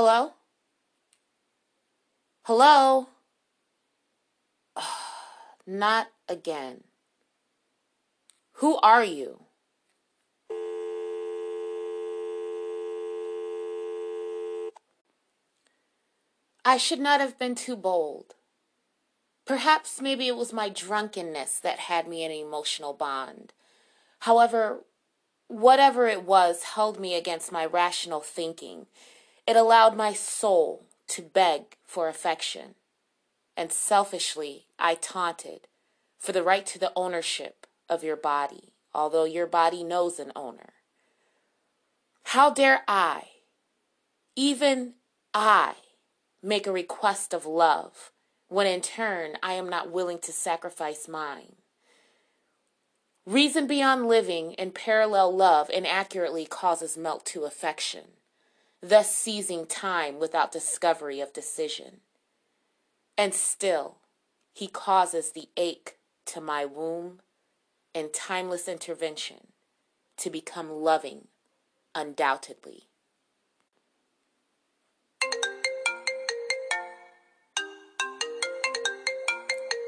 Hello? 0.00 0.34
Hello? 2.44 3.08
Not 5.66 6.12
again. 6.28 6.84
Who 8.58 8.76
are 8.76 9.02
you? 9.02 9.40
I 16.64 16.76
should 16.76 17.00
not 17.00 17.18
have 17.20 17.36
been 17.36 17.56
too 17.56 17.74
bold. 17.74 18.36
Perhaps 19.44 20.00
maybe 20.00 20.28
it 20.28 20.36
was 20.36 20.52
my 20.52 20.68
drunkenness 20.68 21.58
that 21.58 21.80
had 21.80 22.06
me 22.06 22.22
in 22.22 22.30
an 22.30 22.36
emotional 22.36 22.92
bond. 22.92 23.52
However, 24.20 24.84
whatever 25.48 26.06
it 26.06 26.22
was 26.22 26.62
held 26.62 27.00
me 27.00 27.16
against 27.16 27.50
my 27.50 27.66
rational 27.66 28.20
thinking. 28.20 28.86
It 29.48 29.56
allowed 29.56 29.96
my 29.96 30.12
soul 30.12 30.84
to 31.06 31.22
beg 31.22 31.78
for 31.86 32.06
affection. 32.06 32.74
And 33.56 33.72
selfishly, 33.72 34.66
I 34.78 34.94
taunted 34.94 35.68
for 36.18 36.32
the 36.32 36.42
right 36.42 36.66
to 36.66 36.78
the 36.78 36.92
ownership 36.94 37.66
of 37.88 38.04
your 38.04 38.14
body, 38.14 38.74
although 38.94 39.24
your 39.24 39.46
body 39.46 39.82
knows 39.82 40.18
an 40.18 40.32
owner. 40.36 40.74
How 42.24 42.50
dare 42.50 42.82
I, 42.86 43.22
even 44.36 44.92
I, 45.32 45.76
make 46.42 46.66
a 46.66 46.72
request 46.72 47.32
of 47.32 47.46
love 47.46 48.12
when 48.48 48.66
in 48.66 48.82
turn 48.82 49.38
I 49.42 49.54
am 49.54 49.70
not 49.70 49.90
willing 49.90 50.18
to 50.18 50.32
sacrifice 50.32 51.08
mine? 51.08 51.56
Reason 53.24 53.66
beyond 53.66 54.08
living 54.08 54.52
in 54.52 54.72
parallel 54.72 55.34
love 55.34 55.70
inaccurately 55.70 56.44
causes 56.44 56.98
melt 56.98 57.24
to 57.26 57.44
affection, 57.44 58.08
thus 58.82 59.14
seizing 59.14 59.66
time 59.66 60.18
without 60.18 60.52
discovery 60.52 61.20
of 61.20 61.32
decision. 61.32 62.00
And 63.16 63.34
still, 63.34 63.96
he 64.54 64.68
causes 64.68 65.32
the 65.32 65.48
ache 65.56 65.96
to 66.26 66.40
my 66.40 66.64
womb 66.64 67.20
and 67.94 68.12
timeless 68.12 68.68
intervention 68.68 69.48
to 70.18 70.30
become 70.30 70.70
loving, 70.70 71.28
undoubtedly. 71.94 72.84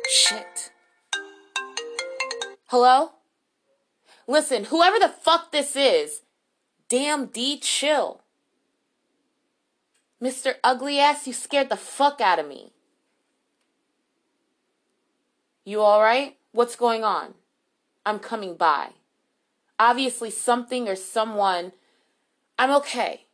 Shit. 0.09 0.71
Hello? 2.67 3.13
Listen, 4.27 4.65
whoever 4.65 4.99
the 4.99 5.09
fuck 5.09 5.51
this 5.53 5.75
is, 5.77 6.23
damn 6.89 7.27
D, 7.27 7.59
chill. 7.59 8.20
Mr. 10.23 10.55
Ugly 10.63 10.99
Ass, 10.99 11.27
you 11.27 11.33
scared 11.33 11.71
the 11.71 11.77
fuck 11.77 12.21
out 12.21 12.39
of 12.39 12.47
me. 12.47 12.73
You 15.65 15.81
alright? 15.81 16.37
What's 16.53 16.77
going 16.77 17.05
on? 17.05 17.35
I'm 18.05 18.19
coming 18.19 18.57
by. 18.57 18.91
Obviously, 19.79 20.31
something 20.31 20.89
or 20.89 20.97
someone. 20.97 21.73
I'm 22.59 22.71
okay. 22.77 23.27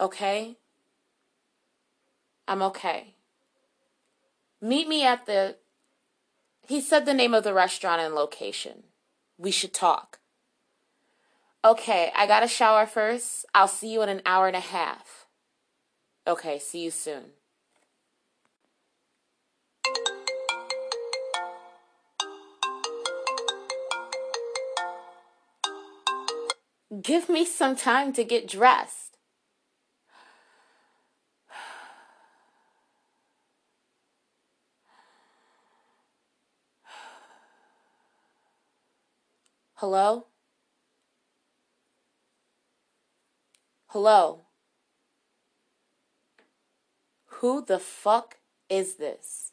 Okay? 0.00 0.56
I'm 2.46 2.62
okay. 2.62 3.14
Meet 4.60 4.88
me 4.88 5.04
at 5.04 5.26
the. 5.26 5.56
He 6.68 6.80
said 6.80 7.06
the 7.06 7.14
name 7.14 7.34
of 7.34 7.44
the 7.44 7.54
restaurant 7.54 8.00
and 8.00 8.14
location. 8.14 8.84
We 9.38 9.50
should 9.50 9.72
talk. 9.72 10.18
Okay, 11.64 12.12
I 12.14 12.26
gotta 12.26 12.48
shower 12.48 12.86
first. 12.86 13.46
I'll 13.54 13.68
see 13.68 13.92
you 13.92 14.02
in 14.02 14.08
an 14.08 14.22
hour 14.24 14.46
and 14.46 14.56
a 14.56 14.60
half. 14.60 15.26
Okay, 16.30 16.60
see 16.60 16.84
you 16.84 16.92
soon. 16.92 17.24
Give 27.02 27.28
me 27.28 27.44
some 27.44 27.74
time 27.74 28.12
to 28.12 28.22
get 28.22 28.46
dressed. 28.46 29.16
Hello? 39.74 40.28
Hello? 43.88 44.44
Who 47.40 47.64
the 47.64 47.78
fuck 47.78 48.36
is 48.68 48.96
this? 48.96 49.52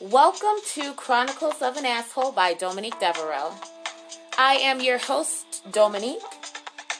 Welcome 0.00 0.48
to 0.68 0.94
Chronicles 0.94 1.60
of 1.60 1.76
an 1.76 1.84
Asshole 1.84 2.32
by 2.32 2.54
Dominique 2.54 2.98
Devereaux. 2.98 3.52
I 4.38 4.54
am 4.54 4.80
your 4.80 4.96
host, 4.96 5.70
Dominique, 5.70 6.22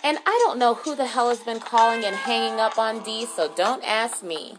and 0.05 0.19
I 0.27 0.39
don't 0.45 0.59
know 0.59 0.75
who 0.75 0.95
the 0.95 1.07
hell 1.07 1.31
has 1.31 1.41
been 1.41 1.61
calling 1.61 2.05
and 2.05 2.15
hanging 2.15 2.61
up 2.61 2.79
on 2.79 3.03
D, 3.03 3.25
so 3.25 3.51
don't 3.57 3.83
ask 3.83 4.23
me. 4.23 4.55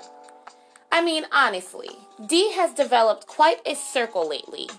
I 0.91 1.03
mean, 1.03 1.25
honestly, 1.31 1.91
D 2.25 2.53
has 2.53 2.73
developed 2.73 3.27
quite 3.27 3.59
a 3.63 3.75
circle 3.75 4.27
lately, 4.27 4.69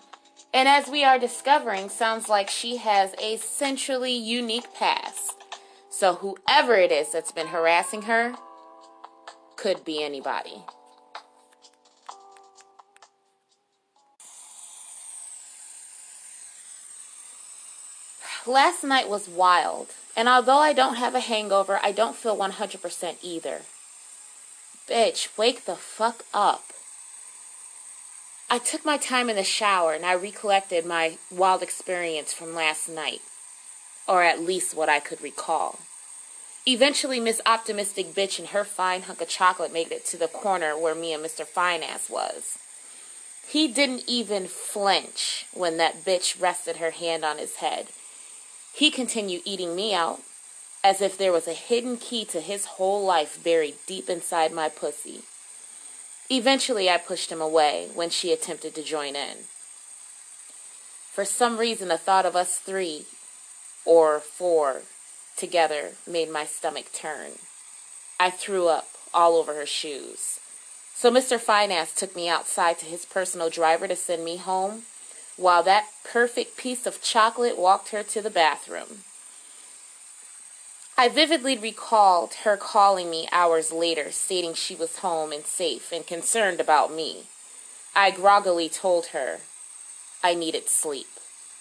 and 0.52 0.68
as 0.68 0.88
we 0.88 1.04
are 1.04 1.20
discovering, 1.20 1.88
sounds 1.88 2.28
like 2.28 2.50
she 2.50 2.78
has 2.78 3.14
a 3.22 3.36
centrally 3.36 4.16
unique 4.16 4.74
past. 4.74 5.44
So 5.88 6.14
whoever 6.14 6.74
it 6.74 6.90
is 6.90 7.12
that's 7.12 7.32
been 7.32 7.46
harassing 7.46 8.02
her 8.02 8.34
could 9.54 9.84
be 9.84 10.02
anybody. 10.02 10.62
Last 18.46 18.84
night 18.84 19.08
was 19.08 19.28
wild, 19.28 19.88
and 20.16 20.30
although 20.30 20.58
I 20.58 20.72
don't 20.72 20.96
have 20.96 21.14
a 21.14 21.20
hangover, 21.20 21.78
I 21.82 21.92
don't 21.92 22.16
feel 22.16 22.36
100% 22.36 23.16
either. 23.20 23.60
Bitch, 24.88 25.36
wake 25.36 25.66
the 25.66 25.76
fuck 25.76 26.24
up. 26.32 26.64
I 28.48 28.58
took 28.58 28.84
my 28.84 28.96
time 28.96 29.28
in 29.28 29.36
the 29.36 29.44
shower 29.44 29.92
and 29.92 30.06
I 30.06 30.14
recollected 30.14 30.86
my 30.86 31.18
wild 31.30 31.62
experience 31.62 32.32
from 32.32 32.54
last 32.54 32.88
night, 32.88 33.20
or 34.08 34.22
at 34.22 34.40
least 34.40 34.74
what 34.74 34.88
I 34.88 35.00
could 35.00 35.20
recall. 35.20 35.80
Eventually, 36.64 37.20
Miss 37.20 37.40
Optimistic 37.44 38.14
Bitch 38.14 38.38
and 38.38 38.48
her 38.48 38.64
fine 38.64 39.02
hunk 39.02 39.20
of 39.20 39.28
chocolate 39.28 39.72
made 39.72 39.92
it 39.92 40.06
to 40.06 40.16
the 40.16 40.28
corner 40.28 40.78
where 40.78 40.94
me 40.94 41.12
and 41.12 41.22
Mr. 41.22 41.44
Fineass 41.46 42.08
was. 42.08 42.58
He 43.46 43.68
didn't 43.68 44.04
even 44.06 44.46
flinch 44.46 45.46
when 45.52 45.76
that 45.76 46.04
bitch 46.04 46.40
rested 46.40 46.76
her 46.76 46.90
hand 46.90 47.24
on 47.24 47.38
his 47.38 47.56
head 47.56 47.88
he 48.76 48.90
continued 48.90 49.40
eating 49.46 49.74
me 49.74 49.94
out 49.94 50.20
as 50.84 51.00
if 51.00 51.16
there 51.16 51.32
was 51.32 51.48
a 51.48 51.54
hidden 51.54 51.96
key 51.96 52.26
to 52.26 52.40
his 52.40 52.66
whole 52.66 53.02
life 53.02 53.42
buried 53.42 53.74
deep 53.86 54.10
inside 54.10 54.52
my 54.52 54.68
pussy. 54.68 55.22
Eventually, 56.30 56.90
I 56.90 56.98
pushed 56.98 57.32
him 57.32 57.40
away 57.40 57.88
when 57.94 58.10
she 58.10 58.32
attempted 58.32 58.74
to 58.74 58.82
join 58.82 59.16
in. 59.16 59.44
For 61.10 61.24
some 61.24 61.56
reason, 61.56 61.88
the 61.88 61.96
thought 61.96 62.26
of 62.26 62.36
us 62.36 62.58
three 62.58 63.06
or 63.86 64.20
four 64.20 64.82
together 65.36 65.92
made 66.06 66.30
my 66.30 66.44
stomach 66.44 66.92
turn. 66.92 67.32
I 68.20 68.28
threw 68.28 68.68
up 68.68 68.88
all 69.14 69.36
over 69.36 69.54
her 69.54 69.66
shoes. 69.66 70.38
So 70.94 71.10
Mr. 71.10 71.40
Fine 71.40 71.72
Ass 71.72 71.94
took 71.94 72.14
me 72.14 72.28
outside 72.28 72.78
to 72.80 72.86
his 72.86 73.06
personal 73.06 73.48
driver 73.48 73.88
to 73.88 73.96
send 73.96 74.22
me 74.22 74.36
home 74.36 74.82
while 75.36 75.62
that 75.62 75.86
perfect 76.04 76.56
piece 76.56 76.86
of 76.86 77.02
chocolate 77.02 77.58
walked 77.58 77.90
her 77.90 78.02
to 78.02 78.22
the 78.22 78.30
bathroom. 78.30 79.04
I 80.98 81.08
vividly 81.08 81.58
recalled 81.58 82.32
her 82.44 82.56
calling 82.56 83.10
me 83.10 83.28
hours 83.30 83.70
later, 83.70 84.10
stating 84.10 84.54
she 84.54 84.74
was 84.74 85.00
home 85.00 85.30
and 85.30 85.44
safe 85.44 85.92
and 85.92 86.06
concerned 86.06 86.58
about 86.58 86.90
me. 86.90 87.24
I 87.94 88.10
groggily 88.10 88.70
told 88.70 89.06
her 89.06 89.40
I 90.24 90.34
needed 90.34 90.68
sleep, 90.68 91.08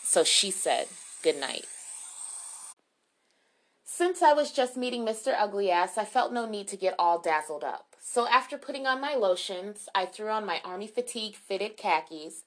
so 0.03 0.23
she 0.23 0.51
said 0.51 0.87
good 1.21 1.37
night. 1.37 1.65
Since 3.83 4.21
I 4.21 4.33
was 4.33 4.51
just 4.51 4.77
meeting 4.77 5.05
Mr. 5.05 5.33
Ugly 5.37 5.69
Ass, 5.69 5.97
I 5.97 6.05
felt 6.05 6.31
no 6.31 6.45
need 6.45 6.67
to 6.69 6.77
get 6.77 6.95
all 6.97 7.19
dazzled 7.19 7.63
up. 7.63 7.95
So 8.01 8.27
after 8.27 8.57
putting 8.57 8.85
on 8.85 9.01
my 9.01 9.15
lotions, 9.15 9.89
I 9.93 10.05
threw 10.05 10.29
on 10.29 10.45
my 10.45 10.61
army 10.63 10.87
fatigue 10.87 11.35
fitted 11.35 11.75
khakis 11.75 12.43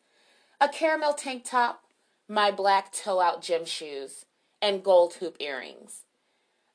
a 0.61 0.69
caramel 0.69 1.15
tank 1.15 1.45
top, 1.45 1.85
my 2.29 2.51
black 2.51 2.93
toe 2.93 3.21
out 3.21 3.43
gym 3.43 3.65
shoes, 3.65 4.25
and 4.61 4.83
gold 4.83 5.15
hoop 5.15 5.37
earrings. 5.41 6.03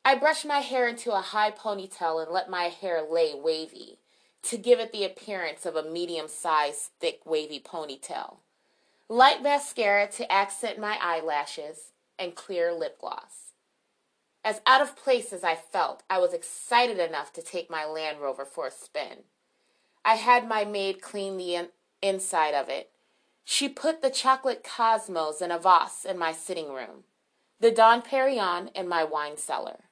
I 0.05 0.15
brushed 0.15 0.45
my 0.45 0.59
hair 0.59 0.87
into 0.87 1.11
a 1.11 1.21
high 1.21 1.51
ponytail 1.51 2.23
and 2.23 2.31
let 2.31 2.49
my 2.49 2.63
hair 2.63 3.01
lay 3.01 3.33
wavy 3.33 3.99
to 4.43 4.57
give 4.57 4.79
it 4.79 4.91
the 4.91 5.05
appearance 5.05 5.65
of 5.65 5.75
a 5.75 5.89
medium 5.89 6.27
sized, 6.27 6.91
thick, 6.99 7.21
wavy 7.25 7.59
ponytail. 7.59 8.37
Light 9.09 9.41
mascara 9.41 10.07
to 10.11 10.31
accent 10.31 10.79
my 10.79 10.97
eyelashes, 11.01 11.91
and 12.19 12.35
clear 12.35 12.71
lip 12.71 12.99
gloss. 12.99 13.53
As 14.45 14.61
out 14.65 14.81
of 14.81 14.95
place 14.95 15.33
as 15.33 15.43
I 15.43 15.55
felt, 15.55 16.03
I 16.09 16.19
was 16.19 16.33
excited 16.33 16.99
enough 16.99 17.33
to 17.33 17.41
take 17.41 17.69
my 17.69 17.85
Land 17.85 18.19
Rover 18.19 18.45
for 18.45 18.67
a 18.67 18.71
spin. 18.71 19.23
I 20.05 20.15
had 20.15 20.47
my 20.47 20.65
maid 20.65 21.01
clean 21.01 21.37
the 21.37 21.55
in- 21.55 21.69
inside 22.01 22.53
of 22.53 22.69
it. 22.69 22.92
She 23.43 23.67
put 23.69 24.01
the 24.01 24.09
chocolate 24.09 24.63
cosmos 24.63 25.41
in 25.41 25.51
a 25.51 25.59
vase 25.59 26.05
in 26.05 26.17
my 26.17 26.31
sitting 26.31 26.71
room, 26.71 27.03
the 27.59 27.71
Dom 27.71 28.01
Perignon 28.01 28.69
in 28.73 28.87
my 28.87 29.03
wine 29.03 29.37
cellar. 29.37 29.85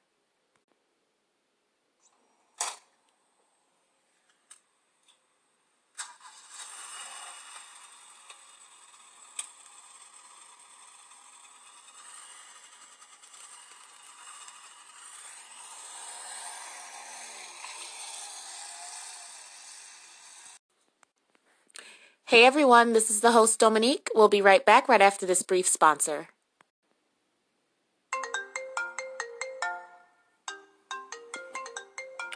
Hey 22.32 22.46
everyone, 22.46 22.94
this 22.94 23.10
is 23.10 23.20
the 23.20 23.32
host 23.32 23.60
Dominique. 23.60 24.08
We'll 24.14 24.26
be 24.26 24.40
right 24.40 24.64
back 24.64 24.88
right 24.88 25.02
after 25.02 25.26
this 25.26 25.42
brief 25.42 25.68
sponsor. 25.68 26.28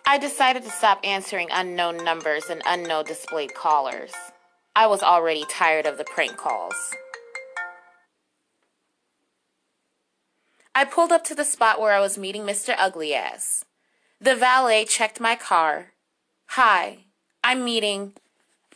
I 0.07 0.19
decided 0.19 0.65
to 0.65 0.71
stop 0.71 1.01
answering 1.03 1.49
unknown 1.51 2.05
numbers 2.05 2.45
and 2.51 2.61
unknown 2.67 3.07
displayed 3.07 3.55
callers. 3.55 4.13
I 4.75 4.87
was 4.87 5.03
already 5.03 5.47
tired 5.49 5.87
of 5.87 5.97
the 5.97 6.05
prank 6.05 6.37
calls. 6.37 6.77
I 10.75 10.85
pulled 10.85 11.11
up 11.11 11.25
to 11.25 11.35
the 11.35 11.43
spot 11.43 11.81
where 11.81 11.95
I 11.95 12.01
was 12.01 12.19
meeting 12.19 12.43
Mr. 12.43 12.75
Ugly 12.77 13.15
Ass. 13.15 13.65
The 14.21 14.37
valet 14.37 14.85
checked 14.85 15.21
my 15.21 15.37
car. 15.37 15.93
Hi, 16.49 17.07
I'm 17.43 17.65
meeting 17.65 18.13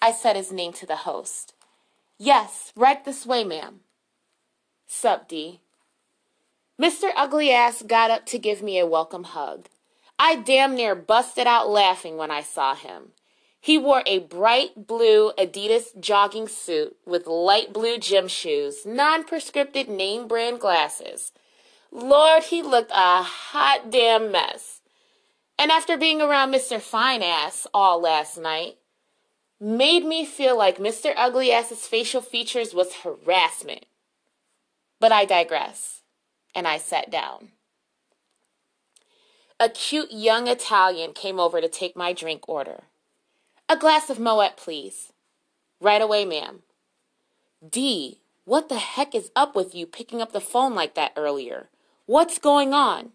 I 0.03 0.13
said 0.13 0.37
his 0.37 0.51
name 0.51 0.73
to 0.75 0.87
the 0.87 0.97
host. 0.97 1.55
Yes, 2.19 2.73
right 2.77 3.05
this 3.05 3.27
way, 3.27 3.45
ma'am. 3.45 3.81
Sup, 4.87 5.29
D. 5.29 5.61
Mr. 6.81 7.11
Ugly 7.15 7.51
Ass 7.51 7.83
got 7.83 8.11
up 8.11 8.25
to 8.27 8.39
give 8.39 8.63
me 8.63 8.79
a 8.79 8.87
welcome 8.87 9.25
hug. 9.25 9.69
I 10.19 10.37
damn 10.37 10.75
near 10.75 10.95
busted 10.95 11.47
out 11.47 11.69
laughing 11.69 12.17
when 12.17 12.31
I 12.31 12.43
saw 12.43 12.75
him. 12.75 13.13
He 13.61 13.77
wore 13.77 14.03
a 14.07 14.19
bright 14.19 14.87
blue 14.87 15.33
Adidas 15.37 15.99
jogging 16.01 16.49
suit 16.49 16.97
with 17.05 17.27
light 17.27 17.75
blue 17.75 17.99
gym 17.99 18.27
shoes, 18.27 18.87
non 18.87 19.25
prescripted 19.25 19.89
name 19.89 20.27
brand 20.27 20.61
glasses. 20.61 21.33
Lord, 21.93 22.45
he 22.45 22.63
looked 22.63 22.91
a 22.93 23.23
hot 23.23 23.91
damn 23.91 24.33
mess. 24.33 24.81
And 25.59 25.71
after 25.71 25.99
being 25.99 26.23
around 26.23 26.53
Mr. 26.53 26.81
Fine 26.81 27.23
Ass 27.23 27.67
all 27.75 28.01
last 28.01 28.39
night, 28.39 28.79
made 29.61 30.05
me 30.05 30.25
feel 30.25 30.57
like 30.57 30.79
Mr. 30.79 31.13
Ugly 31.17 31.53
Ass's 31.53 31.87
facial 31.87 32.23
features 32.23 32.73
was 32.73 32.95
harassment. 33.05 33.85
But 34.99 35.13
I 35.13 35.25
digress, 35.25 36.01
and 36.55 36.67
I 36.67 36.79
sat 36.79 37.11
down. 37.11 37.51
A 39.59 39.69
cute 39.69 40.11
young 40.11 40.49
Italian 40.49 41.13
came 41.13 41.39
over 41.39 41.61
to 41.61 41.69
take 41.69 41.95
my 41.95 42.15
drink 42.15 42.49
order. 42.49 42.85
A 43.69 43.77
glass 43.77 44.09
of 44.09 44.19
Moet, 44.19 44.57
please. 44.57 45.13
Right 45.81 46.01
away, 46.01 46.25
ma'am. 46.25 46.63
D, 47.69 48.21
what 48.47 48.71
the 48.71 48.79
heck 48.79 49.15
is 49.15 49.31
up 49.37 49.55
with 49.55 49.75
you 49.75 49.87
picking 49.87 50.23
up 50.23 50.33
the 50.33 50.41
phone 50.41 50.75
like 50.75 50.95
that 50.95 51.13
earlier? 51.15 51.69
What's 52.07 52.39
going 52.39 52.73
on? 52.73 53.11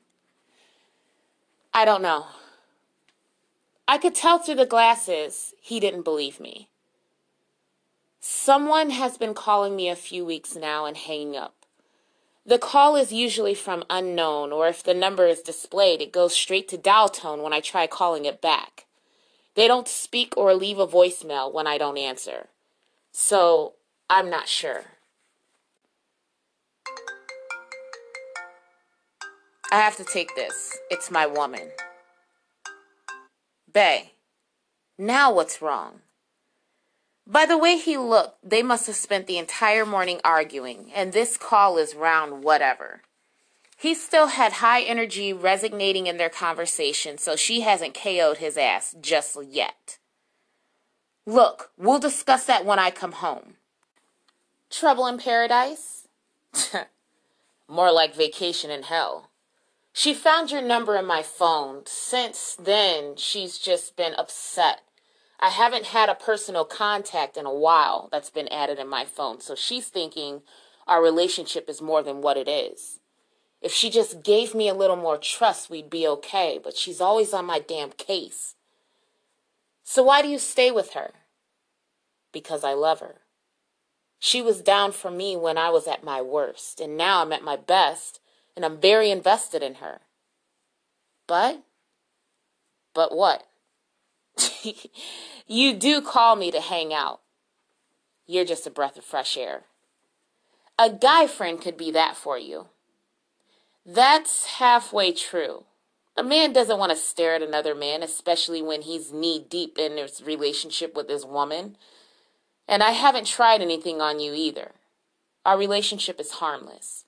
I 1.73 1.83
don't 1.83 2.03
know. 2.03 2.27
I 3.87 3.97
could 3.97 4.15
tell 4.15 4.39
through 4.39 4.55
the 4.55 4.65
glasses 4.65 5.53
he 5.61 5.79
didn't 5.79 6.03
believe 6.03 6.39
me. 6.39 6.69
Someone 8.19 8.89
has 8.89 9.17
been 9.17 9.35
calling 9.35 9.75
me 9.75 9.87
a 9.89 9.95
few 9.95 10.25
weeks 10.25 10.55
now 10.55 10.85
and 10.85 10.97
hanging 10.97 11.35
up. 11.35 11.65
The 12.43 12.57
call 12.57 12.95
is 12.95 13.11
usually 13.11 13.53
from 13.53 13.83
unknown, 13.89 14.51
or 14.51 14.67
if 14.67 14.83
the 14.83 14.93
number 14.93 15.27
is 15.27 15.41
displayed, 15.41 16.01
it 16.01 16.11
goes 16.11 16.35
straight 16.35 16.67
to 16.69 16.77
dial 16.77 17.09
tone 17.09 17.41
when 17.41 17.53
I 17.53 17.59
try 17.59 17.85
calling 17.85 18.25
it 18.25 18.41
back. 18.41 18.85
They 19.55 19.67
don't 19.67 19.87
speak 19.87 20.35
or 20.35 20.53
leave 20.53 20.79
a 20.79 20.87
voicemail 20.87 21.53
when 21.53 21.67
I 21.67 21.77
don't 21.77 21.97
answer. 21.97 22.47
So 23.11 23.73
I'm 24.09 24.29
not 24.29 24.47
sure. 24.47 24.85
I 29.71 29.77
have 29.77 29.97
to 29.97 30.03
take 30.03 30.35
this. 30.35 30.77
It's 30.89 31.09
my 31.09 31.25
woman. 31.25 31.69
Bay. 33.75 34.13
Now 34.97 35.33
what's 35.33 35.61
wrong? 35.61 35.99
By 37.27 37.45
the 37.45 37.57
way 37.57 37.75
he 37.77 37.97
looked, 37.97 38.37
they 38.41 38.63
must 38.63 38.87
have 38.87 38.95
spent 38.95 39.27
the 39.27 39.37
entire 39.37 39.85
morning 39.85 40.21
arguing, 40.23 40.93
and 40.95 41.11
this 41.11 41.35
call 41.35 41.77
is 41.77 41.93
round 41.93 42.41
whatever. 42.41 43.01
He 43.77 43.93
still 43.93 44.27
had 44.27 44.53
high 44.53 44.81
energy 44.81 45.33
resonating 45.33 46.07
in 46.07 46.15
their 46.15 46.29
conversation, 46.29 47.17
so 47.17 47.35
she 47.35 47.61
hasn't 47.61 47.93
KO'd 47.93 48.37
his 48.37 48.55
ass 48.55 48.95
just 49.01 49.37
yet. 49.43 49.97
Look, 51.25 51.71
we'll 51.77 51.99
discuss 51.99 52.45
that 52.45 52.63
when 52.63 52.79
I 52.79 52.91
come 52.91 53.11
home. 53.11 53.55
Trouble 54.69 55.05
in 55.05 55.17
paradise? 55.17 56.07
More 57.67 57.91
like 57.91 58.15
vacation 58.15 58.71
in 58.71 58.83
hell. 58.83 59.31
She 59.97 60.13
found 60.13 60.51
your 60.51 60.61
number 60.61 60.97
in 60.97 61.05
my 61.05 61.23
phone. 61.23 61.83
Since 61.85 62.57
then, 62.61 63.15
she's 63.15 63.57
just 63.57 63.95
been 63.95 64.13
upset. 64.15 64.81
I 65.39 65.47
haven't 65.47 65.85
had 65.85 66.09
a 66.09 66.15
personal 66.15 66.65
contact 66.65 67.37
in 67.37 67.45
a 67.45 67.53
while 67.53 68.09
that's 68.11 68.29
been 68.29 68.49
added 68.49 68.77
in 68.77 68.89
my 68.89 69.05
phone, 69.05 69.39
so 69.39 69.55
she's 69.55 69.87
thinking 69.87 70.41
our 70.85 71.01
relationship 71.01 71.69
is 71.69 71.81
more 71.81 72.03
than 72.03 72.21
what 72.21 72.35
it 72.35 72.49
is. 72.49 72.99
If 73.61 73.71
she 73.71 73.89
just 73.89 74.21
gave 74.21 74.53
me 74.53 74.67
a 74.67 74.73
little 74.73 74.97
more 74.97 75.17
trust, 75.17 75.69
we'd 75.69 75.89
be 75.89 76.05
okay, 76.05 76.59
but 76.61 76.75
she's 76.75 76.99
always 76.99 77.33
on 77.33 77.45
my 77.45 77.59
damn 77.59 77.91
case. 77.91 78.55
So 79.85 80.03
why 80.03 80.21
do 80.21 80.27
you 80.27 80.39
stay 80.39 80.71
with 80.71 80.91
her? 80.91 81.11
Because 82.33 82.65
I 82.65 82.73
love 82.73 82.99
her. 82.99 83.21
She 84.19 84.41
was 84.41 84.59
down 84.59 84.91
for 84.91 85.09
me 85.09 85.37
when 85.37 85.57
I 85.57 85.69
was 85.69 85.87
at 85.87 86.03
my 86.03 86.21
worst, 86.21 86.81
and 86.81 86.97
now 86.97 87.21
I'm 87.21 87.31
at 87.31 87.45
my 87.45 87.55
best 87.55 88.19
and 88.55 88.65
I'm 88.65 88.79
very 88.79 89.11
invested 89.11 89.61
in 89.61 89.75
her. 89.75 90.01
But, 91.27 91.63
but 92.93 93.15
what? 93.15 93.47
you 95.47 95.73
do 95.73 96.01
call 96.01 96.35
me 96.35 96.51
to 96.51 96.61
hang 96.61 96.93
out. 96.93 97.21
You're 98.27 98.45
just 98.45 98.67
a 98.67 98.71
breath 98.71 98.97
of 98.97 99.03
fresh 99.03 99.37
air. 99.37 99.63
A 100.77 100.89
guy 100.89 101.27
friend 101.27 101.61
could 101.61 101.77
be 101.77 101.91
that 101.91 102.17
for 102.17 102.37
you. 102.37 102.67
That's 103.85 104.45
halfway 104.45 105.13
true. 105.13 105.65
A 106.17 106.23
man 106.23 106.53
doesn't 106.53 106.79
want 106.79 106.91
to 106.91 106.97
stare 106.97 107.35
at 107.35 107.41
another 107.41 107.75
man, 107.75 108.01
especially 108.01 108.61
when 108.61 108.81
he's 108.81 109.13
knee 109.13 109.45
deep 109.47 109.77
in 109.77 109.97
his 109.97 110.23
relationship 110.23 110.95
with 110.95 111.09
his 111.09 111.25
woman. 111.25 111.77
And 112.67 112.81
I 112.81 112.91
haven't 112.91 113.27
tried 113.27 113.61
anything 113.61 114.01
on 114.01 114.19
you 114.19 114.33
either. 114.33 114.71
Our 115.45 115.57
relationship 115.57 116.19
is 116.19 116.31
harmless. 116.31 117.04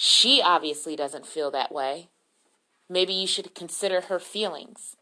She 0.00 0.40
obviously 0.40 0.94
doesn't 0.94 1.26
feel 1.26 1.50
that 1.50 1.72
way. 1.72 2.08
Maybe 2.88 3.12
you 3.12 3.26
should 3.26 3.52
consider 3.52 4.02
her 4.02 4.20
feelings. 4.20 4.94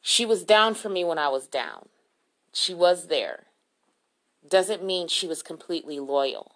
She 0.00 0.24
was 0.24 0.42
down 0.42 0.74
for 0.74 0.88
me 0.88 1.04
when 1.04 1.18
I 1.18 1.28
was 1.28 1.46
down. 1.46 1.90
She 2.54 2.72
was 2.72 3.08
there. 3.08 3.48
Doesn't 4.48 4.82
mean 4.82 5.08
she 5.08 5.26
was 5.26 5.42
completely 5.42 6.00
loyal. 6.00 6.52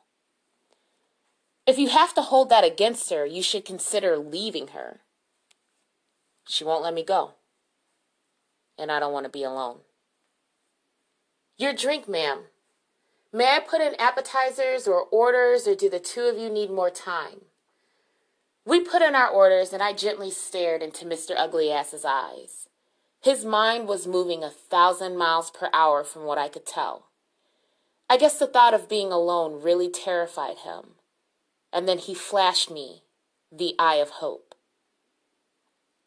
If 1.67 1.79
you 1.79 1.91
have 1.91 2.15
to 2.15 2.23
hold 2.23 2.49
that 2.49 2.65
against 2.65 3.11
her, 3.11 3.27
you 3.27 3.43
should 3.43 3.67
consider 3.67 4.17
leaving 4.17 4.69
her. 4.69 5.01
She 6.49 6.65
won't 6.65 6.83
let 6.83 6.95
me 6.95 7.05
go. 7.05 7.33
And 8.79 8.91
I 8.91 8.99
don't 8.99 9.13
want 9.13 9.25
to 9.25 9.31
be 9.31 9.43
alone. 9.43 9.81
Your 11.59 11.75
drink, 11.75 12.09
ma'am. 12.09 12.45
May 13.35 13.57
I 13.57 13.59
put 13.59 13.81
in 13.81 13.97
appetizers 13.99 14.87
or 14.87 15.09
orders, 15.11 15.67
or 15.67 15.75
do 15.75 15.91
the 15.91 15.99
two 15.99 16.27
of 16.27 16.39
you 16.39 16.49
need 16.49 16.71
more 16.71 16.89
time? 16.89 17.47
We 18.65 18.79
put 18.79 19.03
in 19.03 19.17
our 19.17 19.29
orders, 19.29 19.73
and 19.73 19.83
I 19.83 19.93
gently 19.93 20.31
stared 20.31 20.85
into 20.85 21.05
Mr. 21.05 21.35
Ugly 21.37 21.73
Ass's 21.73 22.05
eyes. 22.05 22.69
His 23.21 23.45
mind 23.45 23.89
was 23.89 24.07
moving 24.07 24.45
a 24.45 24.51
thousand 24.51 25.17
miles 25.19 25.51
per 25.51 25.69
hour 25.73 26.05
from 26.05 26.23
what 26.23 26.39
I 26.39 26.47
could 26.47 26.65
tell. 26.65 27.07
I 28.09 28.19
guess 28.19 28.39
the 28.39 28.47
thought 28.47 28.73
of 28.73 28.89
being 28.89 29.11
alone 29.11 29.61
really 29.61 29.91
terrified 29.91 30.59
him. 30.59 30.91
And 31.73 31.89
then 31.89 31.99
he 31.99 32.15
flashed 32.15 32.71
me 32.71 33.03
the 33.51 33.75
eye 33.81 33.97
of 33.97 34.11
hope. 34.11 34.55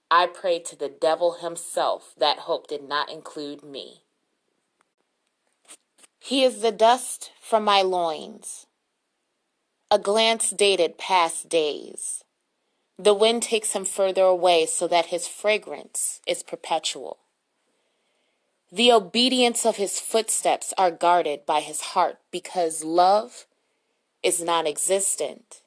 I 0.09 0.27
prayed 0.27 0.63
to 0.67 0.77
the 0.77 0.87
devil 0.87 1.39
himself 1.41 2.13
that 2.17 2.39
hope 2.39 2.67
did 2.67 2.87
not 2.87 3.11
include 3.11 3.63
me. 3.63 4.03
He 6.27 6.43
is 6.43 6.59
the 6.59 6.73
dust 6.73 7.31
from 7.39 7.63
my 7.63 7.81
loins. 7.81 8.67
A 9.89 9.97
glance 9.97 10.49
dated 10.49 10.97
past 10.97 11.47
days. 11.47 12.25
The 12.99 13.13
wind 13.13 13.43
takes 13.43 13.71
him 13.71 13.85
further 13.85 14.23
away 14.23 14.65
so 14.65 14.89
that 14.89 15.05
his 15.05 15.25
fragrance 15.25 16.19
is 16.27 16.43
perpetual. 16.43 17.19
The 18.69 18.91
obedience 18.91 19.65
of 19.65 19.77
his 19.77 20.01
footsteps 20.01 20.73
are 20.77 20.91
guarded 20.91 21.45
by 21.45 21.61
his 21.61 21.79
heart 21.95 22.19
because 22.29 22.83
love 22.83 23.45
is 24.21 24.43
non 24.43 24.67
existent, 24.67 25.61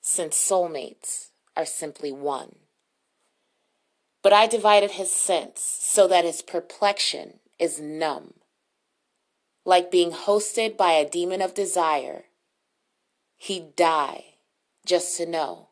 since 0.00 0.36
soulmates 0.36 1.30
are 1.56 1.66
simply 1.66 2.12
one. 2.12 2.54
But 4.22 4.32
I 4.32 4.46
divided 4.46 4.92
his 4.92 5.12
sense 5.12 5.60
so 5.60 6.06
that 6.06 6.24
his 6.24 6.42
perplexion 6.42 7.40
is 7.58 7.80
numb, 7.80 8.34
like 9.66 9.90
being 9.90 10.12
hosted 10.12 10.76
by 10.76 10.92
a 10.92 11.08
demon 11.08 11.42
of 11.42 11.52
desire. 11.52 12.24
He'd 13.36 13.76
die 13.76 14.36
just 14.86 15.16
to 15.18 15.26
know 15.26 15.68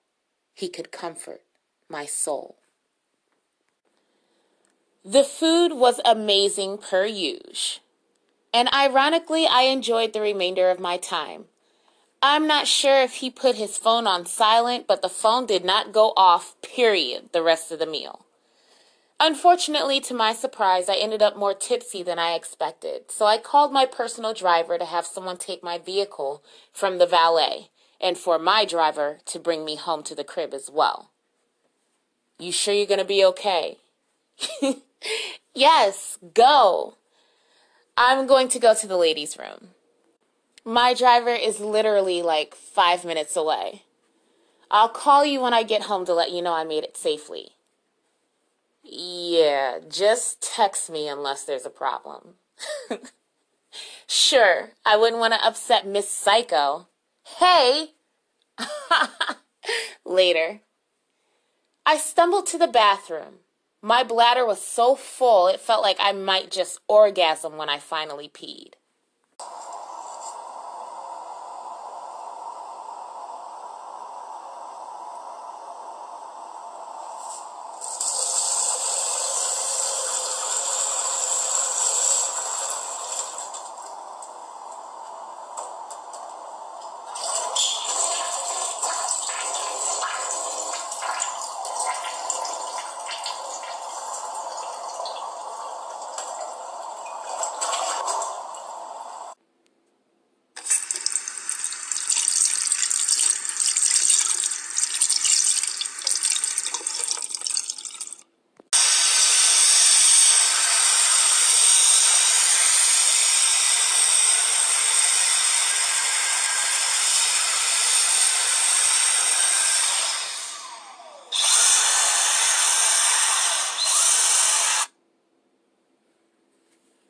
he 0.53 0.69
could 0.69 0.93
comfort 0.93 1.43
my 1.89 2.05
soul. 2.05 2.59
The 5.05 5.23
food 5.23 5.75
was 5.75 6.01
amazing 6.05 6.79
per 6.79 7.07
usual. 7.07 7.81
And 8.53 8.69
ironically, 8.73 9.47
I 9.47 9.63
enjoyed 9.63 10.13
the 10.13 10.21
remainder 10.21 10.71
of 10.71 10.79
my 10.79 10.97
time. 10.97 11.47
I'm 12.23 12.47
not 12.47 12.67
sure 12.67 13.03
if 13.03 13.15
he 13.15 13.31
put 13.31 13.57
his 13.57 13.77
phone 13.77 14.07
on 14.07 14.27
silent, 14.27 14.87
but 14.87 15.03
the 15.03 15.09
phone 15.09 15.45
did 15.45 15.65
not 15.65 15.93
go 15.93 16.13
off, 16.17 16.55
period, 16.63 17.31
the 17.33 17.43
rest 17.43 17.71
of 17.71 17.81
the 17.81 17.87
meal. 17.87 18.24
Unfortunately, 19.21 20.01
to 20.01 20.15
my 20.15 20.33
surprise, 20.33 20.89
I 20.89 20.97
ended 20.97 21.23
up 21.23 21.37
more 21.37 21.55
tipsy 21.55 22.03
than 22.03 22.19
I 22.19 22.35
expected, 22.35 23.11
so 23.11 23.27
I 23.27 23.39
called 23.39 23.73
my 23.73 23.87
personal 23.87 24.35
driver 24.35 24.77
to 24.77 24.85
have 24.85 25.07
someone 25.07 25.37
take 25.37 25.63
my 25.63 25.79
vehicle 25.79 26.43
from 26.73 26.99
the 26.99 27.07
valet 27.07 27.71
and 28.01 28.19
for 28.19 28.39
my 28.39 28.65
driver 28.65 29.19
to 29.27 29.39
bring 29.39 29.65
me 29.65 29.77
home 29.77 30.03
to 30.05 30.15
the 30.15 30.25
crib 30.25 30.53
as 30.53 30.69
well. 30.71 31.11
You 32.39 32.51
sure 32.51 32.75
you're 32.75 32.87
going 32.87 32.99
to 32.99 33.05
be 33.05 33.25
okay? 33.25 33.79
yes, 35.55 36.19
go. 36.35 36.97
I'm 37.97 38.27
going 38.27 38.49
to 38.49 38.59
go 38.59 38.75
to 38.75 38.87
the 38.87 38.97
ladies' 38.97 39.39
room. 39.39 39.69
My 40.65 40.93
driver 40.93 41.31
is 41.31 41.61
literally 41.61 42.23
like 42.23 42.55
five 42.55 43.05
minutes 43.05 43.37
away. 43.37 43.83
I'll 44.71 44.89
call 44.89 45.25
you 45.25 45.41
when 45.41 45.55
I 45.55 45.63
get 45.63 45.83
home 45.83 46.05
to 46.07 46.15
let 46.15 46.33
you 46.33 46.43
know 46.43 46.53
I 46.53 46.65
made 46.65 46.83
it 46.83 46.97
safely. 46.97 47.51
Yeah, 48.85 49.79
just 49.89 50.43
text 50.43 50.91
me 50.91 51.09
unless 51.09 51.45
there's 51.45 51.67
a 51.67 51.71
problem. 51.71 52.35
sure, 54.07 54.71
I 54.85 54.97
wouldn't 54.97 55.21
want 55.21 55.35
to 55.35 55.45
upset 55.45 55.87
Miss 55.87 56.09
Psycho. 56.09 56.89
Hey! 57.39 57.93
Later. 60.05 60.61
I 61.87 61.97
stumbled 61.97 62.47
to 62.49 62.59
the 62.59 62.69
bathroom. 62.69 63.41
My 63.83 64.03
bladder 64.03 64.47
was 64.47 64.63
so 64.63 64.95
full, 64.95 65.49
it 65.49 65.61
felt 65.61 65.83
like 65.83 65.99
I 65.99 66.13
might 66.13 66.51
just 66.51 66.81
orgasm 66.89 67.57
when 67.57 67.69
I 67.69 67.79
finally 67.79 68.29
peed. 68.29 68.75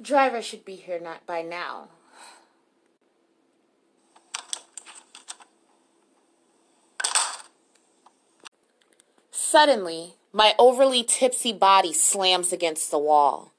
Driver 0.04 0.42
should 0.42 0.66
be 0.66 0.76
here 0.76 1.00
not 1.00 1.26
by 1.26 1.40
now. 1.40 1.88
Suddenly, 9.30 10.16
my 10.30 10.54
overly 10.58 11.04
tipsy 11.04 11.54
body 11.54 11.94
slams 11.94 12.52
against 12.52 12.90
the 12.90 12.98
wall. 12.98 13.54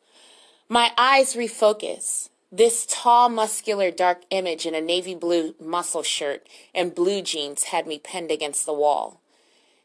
My 0.70 0.92
eyes 1.00 1.34
refocus. 1.34 2.30
This 2.52 2.86
tall, 2.88 3.28
muscular, 3.30 3.90
dark 3.90 4.22
image 4.30 4.68
in 4.68 4.76
a 4.76 4.82
navy 4.82 5.16
blue 5.16 5.56
muscle 5.60 6.04
shirt 6.04 6.48
and 6.76 6.94
blue 6.94 7.24
jeans 7.24 7.66
had 7.66 7.88
me 7.88 7.98
pinned 7.98 8.30
against 8.30 8.68
the 8.68 8.74
wall. 8.74 9.20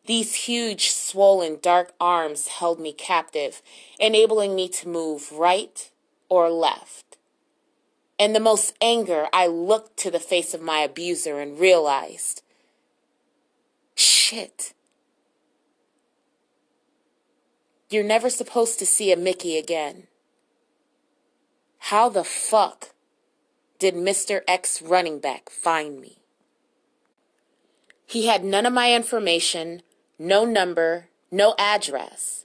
These 0.04 0.34
huge, 0.34 0.90
swollen, 0.90 1.58
dark 1.62 1.94
arms 1.98 2.48
held 2.48 2.78
me 2.78 2.92
captive, 2.92 3.62
enabling 3.98 4.54
me 4.54 4.68
to 4.68 4.88
move 4.88 5.32
right 5.32 5.89
or 6.30 6.48
left. 6.48 7.18
In 8.18 8.32
the 8.32 8.40
most 8.40 8.74
anger, 8.80 9.26
I 9.32 9.46
looked 9.46 9.98
to 9.98 10.10
the 10.10 10.20
face 10.20 10.54
of 10.54 10.62
my 10.62 10.80
abuser 10.80 11.38
and 11.38 11.58
realized 11.58 12.42
shit. 13.94 14.72
You're 17.90 18.04
never 18.04 18.30
supposed 18.30 18.78
to 18.78 18.86
see 18.86 19.10
a 19.10 19.16
Mickey 19.16 19.58
again. 19.58 20.06
How 21.78 22.08
the 22.08 22.22
fuck 22.22 22.90
did 23.78 23.94
Mr. 23.94 24.42
X 24.46 24.80
running 24.80 25.18
back 25.18 25.50
find 25.50 26.00
me? 26.00 26.18
He 28.06 28.26
had 28.26 28.44
none 28.44 28.66
of 28.66 28.72
my 28.72 28.94
information, 28.94 29.82
no 30.18 30.44
number, 30.44 31.08
no 31.30 31.54
address. 31.58 32.44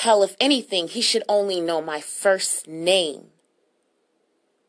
Hell, 0.00 0.22
if 0.22 0.36
anything, 0.38 0.88
he 0.88 1.00
should 1.00 1.22
only 1.26 1.58
know 1.58 1.80
my 1.80 2.02
first 2.02 2.68
name. 2.68 3.28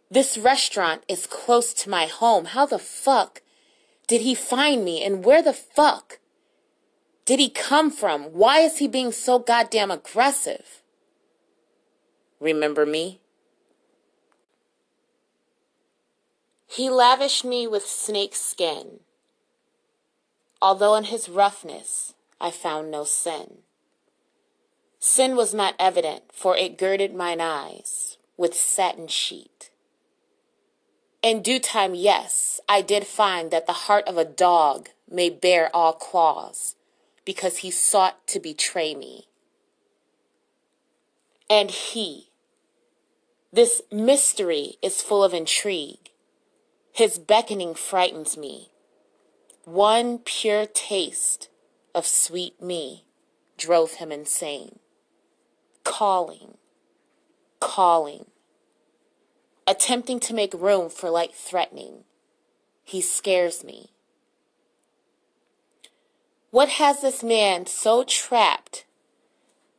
This 0.10 0.38
restaurant 0.38 1.04
is 1.10 1.28
close 1.28 1.74
to 1.74 1.90
my 1.90 2.06
home. 2.06 2.46
How 2.46 2.66
the 2.66 2.80
fuck 2.80 3.42
did 4.08 4.22
he 4.22 4.34
find 4.34 4.86
me 4.86 5.04
and 5.04 5.26
where 5.26 5.44
the 5.44 5.52
fuck 5.52 6.20
did 7.26 7.40
he 7.40 7.50
come 7.50 7.92
from? 7.92 8.32
Why 8.32 8.60
is 8.60 8.78
he 8.78 8.88
being 8.88 9.12
so 9.12 9.38
goddamn 9.38 9.92
aggressive? 9.92 10.82
Remember 12.40 12.86
me? 12.86 13.20
He 16.68 16.90
lavished 16.90 17.44
me 17.44 17.68
with 17.68 17.86
snake 17.86 18.34
skin, 18.34 19.02
although 20.62 20.96
in 20.96 21.04
his 21.04 21.28
roughness 21.28 22.14
I 22.40 22.50
found 22.50 22.90
no 22.90 23.04
sin. 23.04 23.64
Sin 25.00 25.36
was 25.36 25.54
not 25.54 25.76
evident, 25.80 26.24
for 26.34 26.58
it 26.58 26.78
girded 26.78 27.14
mine 27.14 27.40
eyes 27.40 28.18
with 28.36 28.56
satin 28.56 29.08
sheet. 29.08 29.70
In 31.22 31.42
due 31.42 31.60
time, 31.60 31.94
yes, 31.94 32.60
I 32.68 32.82
did 32.82 33.06
find 33.06 33.52
that 33.52 33.68
the 33.68 33.74
heart 33.74 34.08
of 34.08 34.18
a 34.18 34.26
dog 34.26 34.90
may 35.10 35.30
bear 35.30 35.76
all 35.76 35.94
claws, 35.94 36.76
because 37.26 37.58
he 37.58 37.72
sought 37.72 38.26
to 38.28 38.40
betray 38.40 38.96
me. 38.96 39.28
And 41.50 41.72
he, 41.72 42.30
this 43.52 43.82
mystery 43.92 44.78
is 44.82 45.02
full 45.02 45.24
of 45.24 45.34
intrigue. 45.34 46.12
His 46.92 47.20
beckoning 47.20 47.76
frightens 47.76 48.36
me. 48.36 48.70
One 49.64 50.20
pure 50.20 50.66
taste 50.66 51.50
of 51.94 52.06
sweet 52.06 52.62
me 52.62 53.06
drove 53.58 53.94
him 53.94 54.12
insane 54.12 54.80
calling, 55.88 56.58
calling, 57.62 58.26
attempting 59.66 60.20
to 60.20 60.34
make 60.34 60.54
room 60.54 60.90
for 60.90 61.10
light 61.10 61.34
threatening. 61.34 62.04
He 62.84 63.00
scares 63.00 63.64
me. 63.64 63.92
What 66.52 66.70
has 66.70 67.02
this 67.02 67.24
man 67.24 67.66
so 67.68 68.04
trapped 68.04 68.86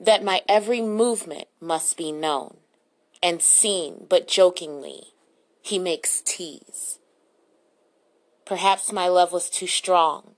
that 0.00 0.24
my 0.24 0.40
every 0.48 0.80
movement 0.80 1.48
must 1.60 1.96
be 1.98 2.10
known 2.10 2.56
and 3.22 3.42
seen, 3.42 4.06
but 4.08 4.26
jokingly 4.26 5.12
he 5.60 5.78
makes 5.78 6.22
tease? 6.22 6.98
Perhaps 8.46 8.92
my 8.92 9.08
love 9.08 9.30
was 9.30 9.50
too 9.50 9.66
strong. 9.66 10.36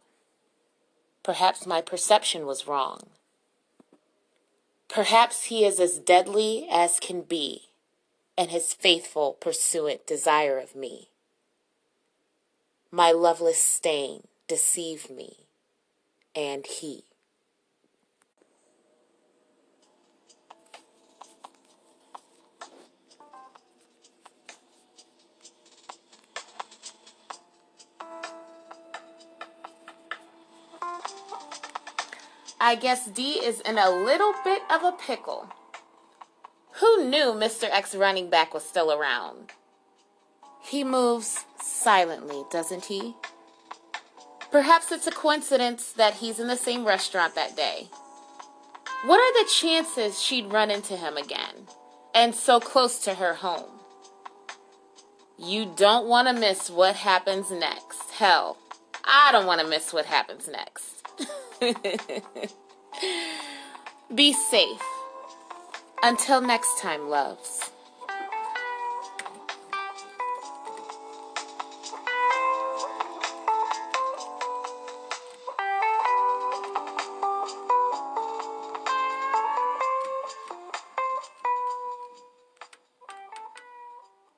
Perhaps 1.23 1.65
my 1.65 1.81
perception 1.81 2.45
was 2.45 2.67
wrong. 2.67 3.11
Perhaps 4.91 5.45
he 5.45 5.65
is 5.65 5.79
as 5.79 5.99
deadly 6.01 6.67
as 6.69 6.99
can 6.99 7.23
be, 7.23 7.69
and 8.37 8.51
his 8.51 8.75
faithful 8.75 9.35
pursuant 9.35 10.05
desire 10.05 10.59
of 10.59 10.75
me. 10.75 11.11
My 12.91 13.13
loveless 13.13 13.63
stain 13.63 14.27
deceived 14.49 15.09
me, 15.09 15.47
and 16.35 16.67
he. 16.67 17.05
I 32.63 32.75
guess 32.75 33.07
D 33.07 33.43
is 33.43 33.61
in 33.61 33.79
a 33.79 33.89
little 33.89 34.35
bit 34.45 34.61
of 34.71 34.85
a 34.85 34.93
pickle. 34.93 35.49
Who 36.73 37.09
knew 37.09 37.33
Mr. 37.33 37.69
X 37.71 37.95
running 37.95 38.29
back 38.29 38.53
was 38.53 38.65
still 38.65 38.93
around? 38.93 39.53
He 40.63 40.85
moves 40.85 41.47
silently, 41.59 42.45
doesn't 42.51 42.85
he? 42.85 43.15
Perhaps 44.53 44.93
it's 44.93 45.07
a 45.07 45.11
coincidence 45.11 45.93
that 45.93 46.15
he's 46.15 46.39
in 46.39 46.49
the 46.49 46.57
same 46.57 46.85
restaurant 46.85 47.35
that 47.35 47.57
day. 47.57 47.89
What 49.07 49.19
are 49.19 49.43
the 49.43 49.51
chances 49.51 50.21
she'd 50.21 50.53
run 50.53 50.71
into 50.71 50.97
him 50.97 51.17
again 51.17 51.67
and 52.15 52.35
so 52.35 52.61
close 52.61 52.99
to 53.05 53.15
her 53.15 53.35
home? 53.35 53.71
You 55.39 55.73
don't 55.77 56.07
want 56.07 56.29
to 56.29 56.35
miss 56.35 56.69
what 56.69 56.97
happens 56.97 57.51
next. 57.51 58.11
Hell, 58.11 58.59
I 59.03 59.31
don't 59.33 59.47
want 59.47 59.63
to 59.63 59.67
miss 59.67 59.95
what 59.95 60.05
happens 60.05 60.47
next. 60.47 61.07
Be 64.15 64.33
safe. 64.33 64.83
Until 66.03 66.41
next 66.41 66.81
time, 66.81 67.11
loves. 67.11 67.70